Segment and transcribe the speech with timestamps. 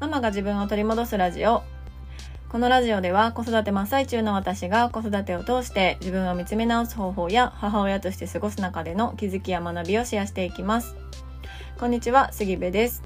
[0.00, 1.64] ママが自分を取り戻すラジオ。
[2.48, 10.94] このラジオでは子育て真っ最中の私が子育てを通して自分を見つめ直す方法や母親として過ごす中での気づきや学びをシェアしていきます。
[11.80, 13.02] こんにちは杉部です、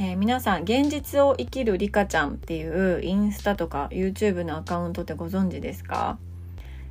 [0.00, 6.18] えー、皆さん現実を生きるリカちゃんっていうインスタとか YouTube のアカウントってご存知ですか？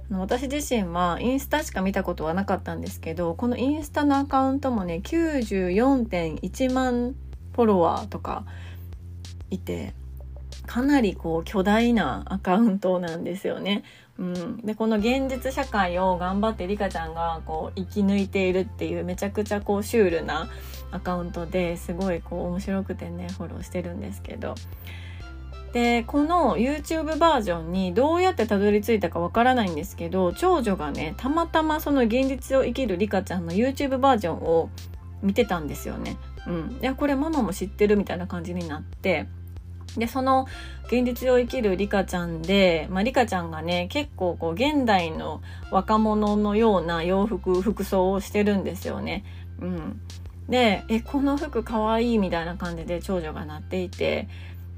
[0.10, 7.14] 私自身はインスタしか見たことはなかったんですけどこのインスタのアカウントもね94.1万
[7.54, 8.46] フォロワーとか
[9.50, 9.94] いて
[10.66, 13.84] かなりこう巨大なアカウントなんですよね。
[14.18, 20.50] うん、でこの現実社会を頑張ってリカちゃんがこう生き抜いているっていうめちゃくちゃこうシュールな
[20.92, 24.56] アカウントですごいこう面白くてねフォローしてるんですけど
[25.74, 34.70] でこの YouTube バージョンにどうやってたどり着いたかわからないんですけど長女がねたまたまその現実を生きるリカちゃんの YouTube バージョンを
[35.22, 36.16] 見てたんですよね。
[36.48, 39.28] うん、いやこれママも知ってるみたいな感じになって。
[39.98, 40.46] でその
[40.88, 49.24] 現実を生きるリカちゃんで、まあ、リカちゃんがね結構こう現代の若者のような洋服服装をしてるんですよね。
[49.62, 50.02] うん、
[50.50, 54.28] でえこの服かわいいみたいな感じで長女がなっていて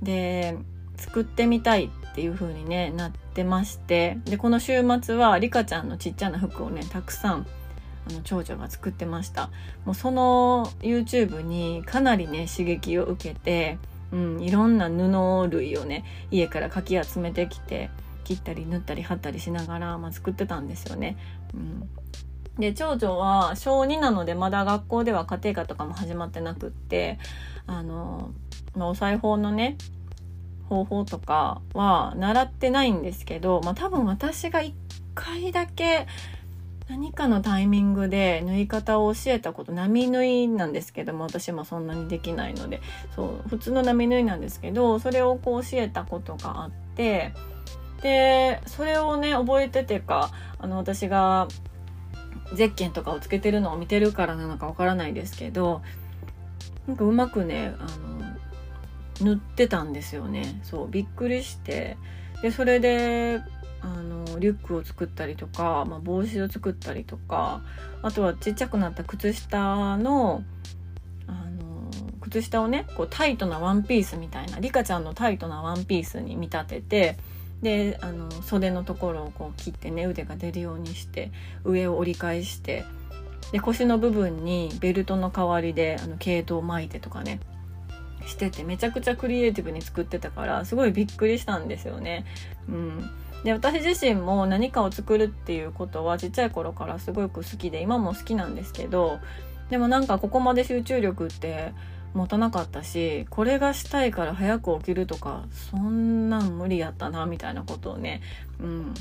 [0.02, 0.56] で
[0.98, 4.18] 作ってみたいっていう風にねなってまして。
[4.26, 7.48] でこの週末はリカちゃんのちっちゃな服をねたくさん
[8.10, 9.50] あの長女が作ってました
[9.86, 13.78] もうその YouTube にかなりね刺激を受けて、
[14.12, 17.90] うん、いろんな布類をね家からかき集めてきて
[18.24, 21.18] 切ったり縫ったり貼ったりしながら、まあ、作ってたんですよね。
[21.54, 21.90] うん
[22.58, 27.20] で長女は小2なのでまだ学校では家庭科とかも始まってなくって
[27.68, 28.32] あの、
[28.76, 29.78] まあ、お裁縫のね
[30.68, 34.74] 方法とかは習ってないんですけど、まあ、多分私が1
[35.14, 36.08] 回だけ
[36.90, 42.82] 何かのタイミングで縫い方を教えたこと波縫いなんですけども私もそんなにできないので。
[43.16, 47.34] そう普通の波縫いなんですけどそれをこう教えたことがあって
[48.02, 51.48] でそれをね覚えててかあの私が
[52.54, 55.82] ゼッケンとかをつけてるのを見てるからなのかわからないですけど
[56.88, 57.84] なんかうまくねあ
[59.22, 60.62] の塗ってたんですよね。
[60.64, 61.98] そうびっくりして。
[62.42, 63.42] でそれで
[63.82, 67.62] あのリュックを作ったりとか、まあ、帽子を作ったりとか
[68.02, 70.44] あとはちっちゃくなった靴下の
[71.28, 71.90] あの
[72.22, 77.18] 靴下をねこうタイトなワンピースみたいなリカちゃんのタイトなワンピースに見立てて
[77.62, 81.32] であの袖のところをこう切ってね腕が出るようにして
[81.64, 82.86] 上を折り返して
[83.52, 87.40] で腰の部分にベルトの代わりであの毛糸を巻いてとかね
[88.28, 92.26] しててめちゃくちゃクリエイティブに作ってたからすごいびっくりしたんですよね。
[92.68, 93.10] うん
[93.48, 99.20] で私自身も何かを作るっていうことはちっちゃい頃からすごく好きで今も好きなんですけど
[99.70, 101.72] でもなんかここまで集中力って
[102.14, 108.22] 持たなかったしこれがしたいから早く起きるとかそんなん無理やったなみたいなことをね、
[108.60, 108.94] うん、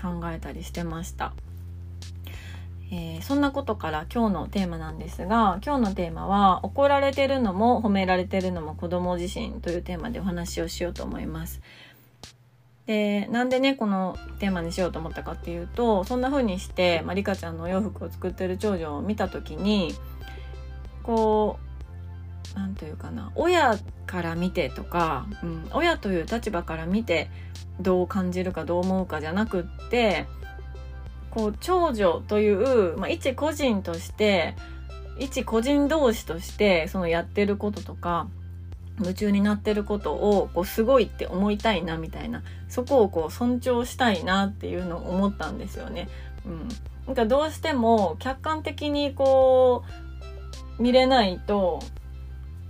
[0.00, 1.32] 考えたりしてました。
[2.92, 11.60] えー、そんなことから今日のテーマなんですが今日のテーマは怒られてるのも褒められてるのも子供自身というテーマでお話をしようと思います。
[12.88, 19.94] でなんでねこのテーマにしようと思ったかっていうとそんな風にして、まあ、リカちゃんのお洋服を作ってる長女を見た時に
[21.02, 21.58] こ
[22.54, 27.30] う何というかな親から見てとか、うん、親という立場から見て
[27.78, 30.24] どう感じるかどう思うかじゃなくって
[31.30, 34.56] こう長女という、まあ、一個人として
[35.18, 38.28] 一個人同士としてそのやってることとか
[39.00, 46.08] 夢中になってることをこうすごいって思いたいなみたいなそこをこう尊重したいなっていうのを思ったんですよね。
[46.44, 46.68] うん、
[47.06, 49.84] なんかどうしても客観的にこ
[50.78, 51.80] う見れないと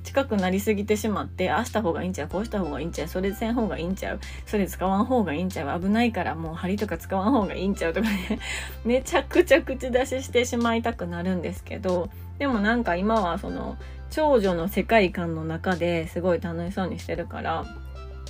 [0.05, 8.39] 近くなりすぎてしまってあした方がいいんちゃうこうした方がいいんちゃうそれせん方がいいんちゃうそれ使わん方がいいんちゃう危ないからもう針とか使わん方がいいんちゃうとかね
[8.85, 13.77] めちゃくちゃ口出ししてしまいたくなるんですけどでもなんか今はその
[14.11, 17.67] 長女の世界観の中ですごい楽しそうにしてるから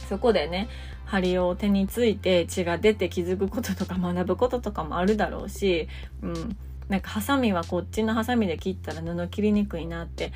[0.09, 0.69] そこでね
[1.05, 5.89] 針を手について血が出て気づくこととか学ぶこととかもあるだろうし、
[6.23, 6.57] うん、
[6.89, 10.33] なんかハサミはこっちのハサミで切ったら布切りにくいなって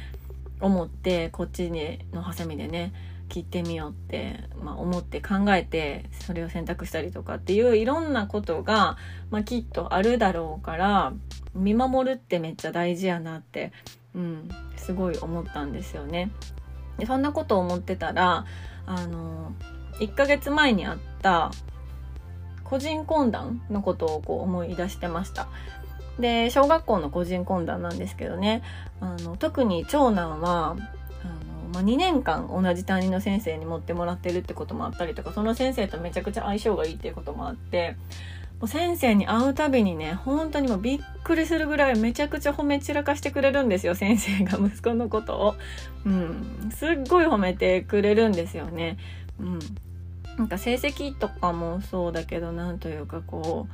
[0.63, 1.71] 思ってこっち
[2.13, 2.95] のハサミでね
[3.29, 8.97] 切ってみようって、まあ、思って考えてそれを選択したりとかっていういろんなことが、
[9.31, 11.13] まあ、きっとあるだろうから
[11.55, 13.73] 見守るってめっちゃ大事やなって
[14.15, 16.31] うん、すごい思ったんですよね。
[16.99, 18.45] でそんなことを思ってたら
[18.87, 19.53] あの
[20.01, 21.51] 1ヶ月前にあった
[22.65, 25.49] 個人懇談のことをこう思い出してました。
[26.19, 28.63] で小学校の個人懇談なんですけどね
[29.01, 37.97] あの特に長男はあのまあ、2年間同じ担任の先生に持ってもらってるってこともあったりとかその先生とめちゃくちゃ相性がいいっていうこともあって
[38.63, 45.55] もう先生に会うたびにね本当にもうびっくりするぐらいめちゃくちゃ褒め散らかしてくれるんですよ先生が息子のことを。
[46.07, 48.99] うん、すっごい褒めてくれるんですよね。
[49.41, 49.59] うん、
[50.39, 53.67] なんか成績とかもそうだけどなんというかこ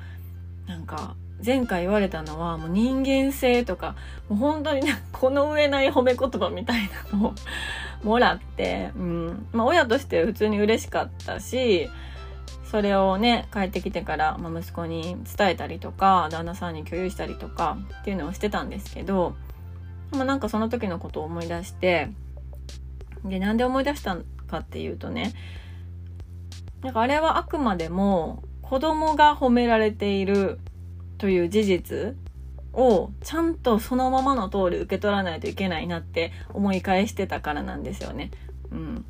[0.67, 3.95] うなんか前回言われたのはもう人間性とか
[4.29, 7.35] もう本当にねこの上ない褒め言葉みたいなのを
[8.03, 9.47] もらって、 うん。
[9.53, 11.89] まあ、親として普通に嬉しかったし
[12.71, 19.35] それをね帰ってきてから、まあ、息子に伝えたりとか旦那さんに共有したりとかっていうのをしてたんですけど、
[20.13, 22.11] まあ、なんかその時のことを思い出して
[23.25, 25.33] でなんで思い出したかっていうとね
[26.83, 30.61] なんかあれはあくまでも子供が褒められている
[31.19, 32.17] という事実
[32.73, 38.31] をちゃんとそのままの通り受け取らないといけないなって思い返してたからなんですよね。
[38.71, 39.05] うん。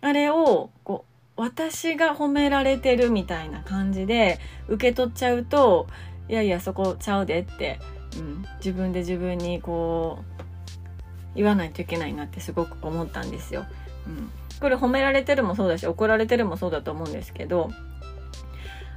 [0.00, 1.04] あれを、こ
[1.36, 4.38] う、私が褒められてるみたいな感じで
[4.68, 5.86] 受け取っちゃうと、
[6.28, 7.80] いやいやそこちゃうでって、
[8.18, 13.66] うん、自分で自分にこう、言わないといけないなってすごく思ったんですよ。
[14.06, 14.30] うん。
[14.60, 17.70] これ褒められてるもそうだし怒られてるもそうだと思うんですけど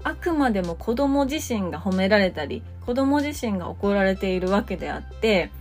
[0.03, 5.51] あくまでも子供自身が褒められたり子供自身が怒られているわけであって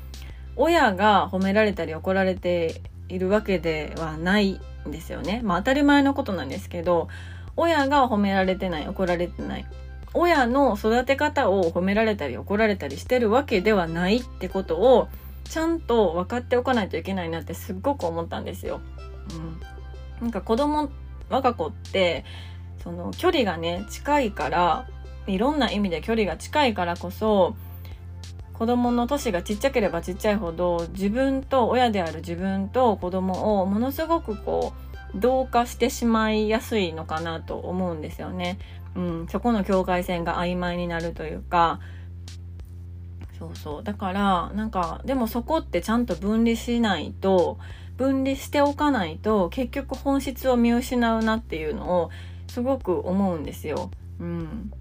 [0.56, 5.40] 親が褒められたり怒られているわけではないんですよね。
[5.42, 7.08] まあ当たり前のことなんですけど
[7.56, 9.66] 親が褒められてない怒られてない
[10.14, 15.08] 親の育て方を褒められたり怒られたりしてるわけではないってことを
[15.44, 18.80] ちゃんと分かっておかないといけないなってすっごく思ったんですよ。
[20.20, 20.90] うん、なんか子供
[21.28, 22.24] 我が子って
[22.82, 24.86] その距離がね近いから
[25.26, 27.54] いろんな意味で距離が近いからこそ
[28.54, 34.74] 子供の年がちっちゃければちっちゃいほど自分と親である自分と子供をものすごくこ
[35.14, 38.58] う同化してしまいやすいのかなと思うんですよね。
[38.94, 41.80] うん、そこの境界線が曖昧になるというか
[43.38, 47.58] そうそうだからなんかでもそこってちゃんと分離しないと
[47.96, 52.10] 分離しておかないと結局本質を見失うなっていうのを
[52.50, 53.90] すごく思うんですよ。
[54.18, 54.72] うん。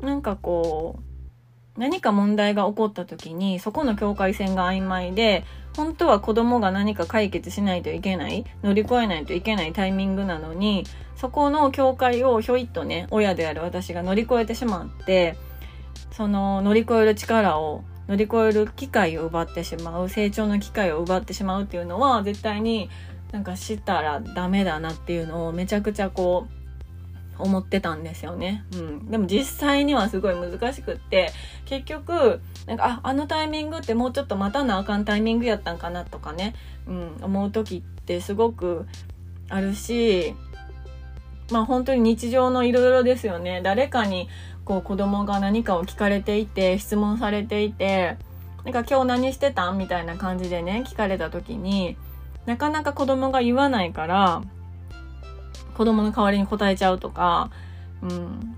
[0.00, 1.12] なんかこう、
[1.78, 5.44] 何か問題が起こった時にそこの境界線が曖昧で
[5.74, 10.84] 本当は子供が何か解決しないといけない乗り越えないといけないタイミングなのに
[11.16, 15.36] そこの境界をひょいっとね親である私が乗り越えてしまって
[16.10, 22.90] その乗り越える力を乗り越える機会を奪ってしまう成長の機会を奪ってしまうっていうのは絶対に
[23.30, 26.61] なんかしたらダメだなっていうのをめちゃくちゃこう
[27.42, 28.64] 思ってたんですよね。
[28.74, 29.10] うん。
[29.10, 31.32] でも実際にはすごい難しくって、
[31.66, 36.54] 結局、なんか、あ、あのタイミングってもうちょっと待たなあかんタイミングやったんかなとかね、
[36.86, 38.86] うん、思う時ってすごく
[39.48, 40.34] あるし、
[41.50, 43.60] まあ本当に日常のいろいろですよね。
[43.62, 44.28] 誰かに
[44.64, 48.16] こう子供が何かを聞かれていて、質問されていて、
[48.64, 49.78] なんか今日何してたん？
[49.78, 51.96] みたいな感じでね、聞かれた時に、
[52.46, 54.42] なかなか子供が言わないから、
[55.76, 57.50] 子供の代わりに答えちゃうとか、
[58.02, 58.56] うん。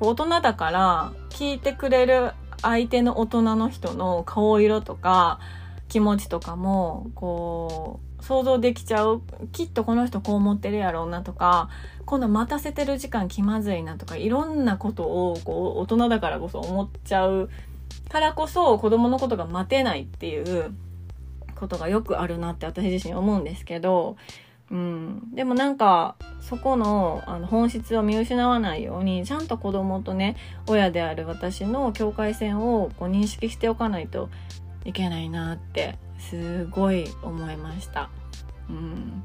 [0.00, 2.30] 大人だから聞いてくれる
[2.62, 5.40] 相手の大人の人の顔色とか
[5.88, 9.22] 気持ちとかもこう想像できちゃう
[9.52, 11.68] きっとこの人こう思ってるやろうなとか
[12.04, 17.48] 今度待たせてる時間気まずいなとかいろんなことをこう大人だからこそ思っちゃう
[18.08, 20.72] からこそ子供のことが待てないっていう
[21.54, 24.16] ことがよくあるなって私自身思うんですけど
[24.70, 34.28] うん、でもなんかそこのあの本質を見失わないようにちゃんと子供とね親である私の境界線をこう認識しておかないと
[34.84, 38.10] いけないなってすごい思いました。
[38.68, 39.22] うん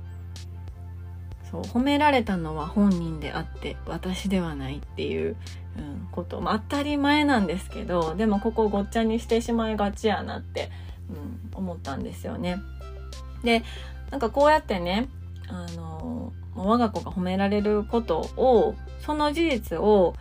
[1.53, 5.35] そう褒められたのは本人であって私ではないっていう、
[5.77, 10.71] うん、こと、まあ、当たり前なんですけどでもここごっちゃにしてしまいがちやなって、
[11.11, 11.13] う
[11.55, 12.57] ん、思ったんですよね。
[13.43, 13.61] で
[14.09, 15.09] なんかこうやってね
[15.47, 20.15] あの我が子が褒められることをその事実を、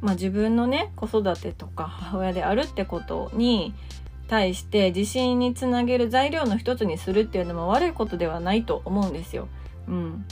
[0.00, 3.74] まあ、自分のね子育てとか母親であるってことに
[4.28, 9.48] 対して自信につなげる材料の一つにするっていうのも悪いことではないと思うんですよ。
[9.88, 10.24] うん、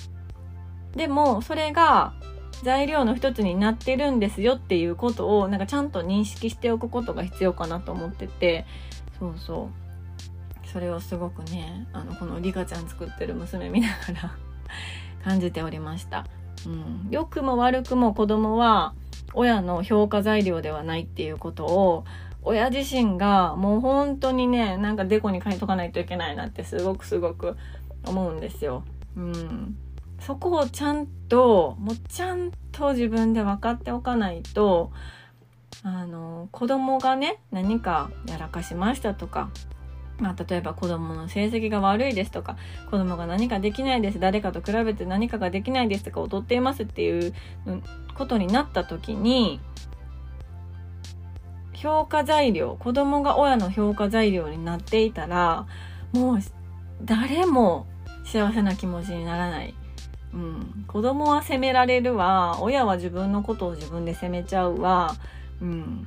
[0.94, 2.14] でもそれが
[2.62, 8.64] 材料の一つになってるんですよっていうことをなんかちゃんと認識しておくことが必要かなと思ってて。
[9.18, 9.89] そうそう。
[10.72, 14.36] それをすごくねあのこのリカちゃん作ってる娘見ながら
[15.24, 16.26] 感じておりました。
[16.66, 18.94] うん、良くも悪くも子供は
[19.32, 22.04] 親の評価材料ではないっていうことを
[22.42, 27.56] 親自身がもう本当にねなんかデコに書いとかないといけないなってすごくすごく
[28.06, 28.82] 思うんですよ。
[29.16, 29.76] うん。
[30.20, 34.92] そこをちゃんと、もうちゃんと自分で分かっておかないと、
[35.82, 39.50] あの、子供がね、何かやらかしましたとか、
[40.20, 42.56] まあ、例えば子供の成績が悪いですとか、
[42.90, 47.34] 子供が何かできないです、誰かと比べて何かができないですとか、劣っていますっていう
[48.14, 49.60] ことになった時に、
[51.74, 55.66] 評価材料、子供が親の評価材料になっていたら、
[56.12, 56.38] もう
[57.02, 57.86] 誰も
[58.24, 59.74] 幸せな気持ちにならない。
[60.34, 60.84] うん。
[60.86, 62.58] 子供は責められるわ。
[62.60, 65.14] 親は自分のことを自分で責めちゃうわ。
[65.62, 66.06] うん。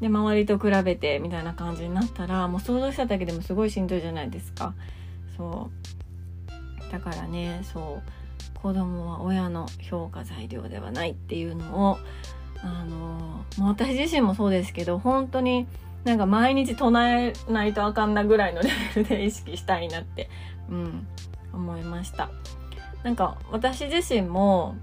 [0.00, 4.74] で周りと比べてみたいな感じになったらもう想像しただけでもすごいしんどいじゃないですか。
[5.36, 5.70] そ
[6.88, 6.92] う。
[6.92, 8.10] だからねそう。
[8.62, 11.98] 子供は親の評価材料ではないっていうのを
[12.62, 15.66] あのもう私自身もそうですけど本当に
[16.04, 20.28] なんか毎日唱えないとあかんなぐらいのレベルで意識したいなって
[20.70, 21.06] うん
[21.52, 22.30] 思いました。
[23.02, 24.76] なんか私自身も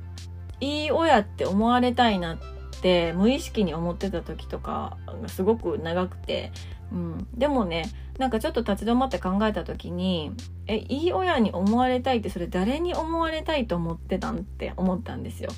[0.60, 6.52] いい親って思われたいなってって無意識に思ってた時とかがすごく長くて、
[6.92, 7.86] うん、でもね
[8.18, 10.32] なんかちょっと立ち止まって考えた時に
[10.68, 15.50] えいい親に思われたいってそれ誰に思われたいと思ってたんって思ったんですよ。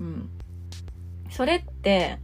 [0.00, 0.30] うん、
[1.30, 2.18] それって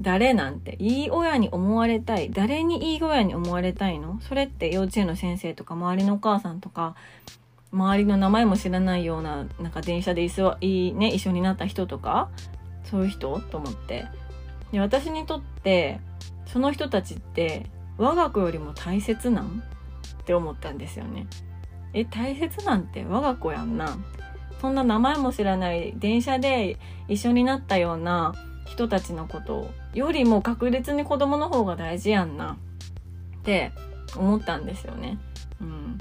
[0.00, 4.20] 誰なんていい親に思われたい誰にいい親に思われたいの？
[4.20, 6.94] それって幼稚園の先生とか周りのお母さんとか
[7.72, 10.30] 周りの名前も知らないようななんか電車でい
[10.88, 12.30] いね一緒になった人とか
[12.90, 13.40] そういう人？
[13.50, 14.06] と思って。
[14.72, 16.00] で私にとって
[16.46, 17.66] その人たちって
[17.98, 19.62] 我が子よりも大切なん？
[20.22, 21.26] って思ったんですよね。
[21.92, 23.96] え大切なんて我が子やんな。
[24.60, 26.78] そんな名前も知らない電車で
[27.08, 32.56] 一緒になったような人たちのことよりも確実に子供の方が大事やんな。
[33.38, 33.72] って
[34.16, 35.18] 思ったんですよね。
[35.60, 35.98] うん、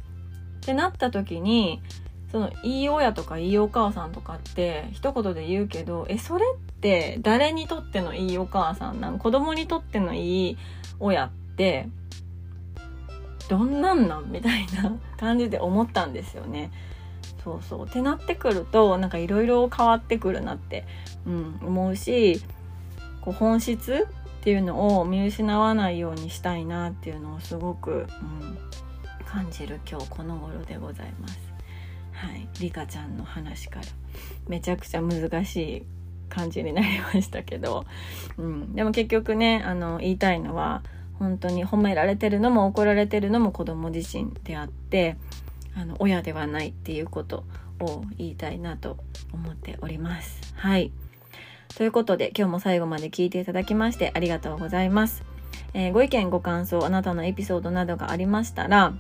[0.58, 1.82] ってなった時に
[2.36, 9.20] そのいい親とかいいお母さんとかって一言で言うけどえそれって誰にとってのいいお母さんなん？
[9.20, 10.58] 子供にとってのいい
[11.00, 11.88] 親って
[13.48, 14.34] どんなんなん？
[14.34, 16.72] みたいな 感じで思ったんですよね。
[17.42, 20.86] そうそうってなってくるとなんかいろいろ変わってくるなって、
[21.26, 22.44] うん、思うし
[23.22, 24.10] こう本質
[24.42, 28.58] っていうのを見失わないようにしたいなっていうのをすごく、うん、
[29.26, 31.55] 感じる今日この頃でございます。
[32.16, 33.86] はい、リカちゃんの話から
[34.48, 35.84] めちゃくちゃ難しい
[36.30, 37.86] 感じになりましたけど、
[38.38, 40.82] うん、でも結局ねあの言いたいのは
[41.20, 45.18] 本当に褒められてるのも怒られてるのも子供自身であって
[45.76, 47.44] あの親ではないっていうこと
[47.80, 48.98] を言いたいなと
[49.34, 50.54] 思っております。
[50.56, 50.92] はい。
[51.76, 55.24] ということで今日も最後まで聞いていただきましてありがとうございます。
[55.74, 58.94] えー、ご意見ご感想あなたのエピソードなどがありましたら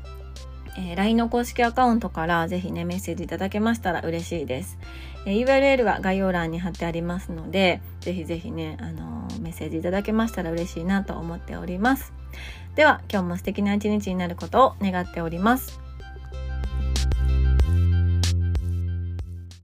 [0.78, 4.78] えー、LINE の公式アカウントからぜひね、メッセージいただけましたら嬉しいです。
[5.26, 12.14] えー、URL は概要欄に貼ってありますので、ぜひぜひね、あのー、メッセージいただけましたら嬉しいなと思っております。
[12.76, 15.85] では、今日も素敵な一日になることを願っております。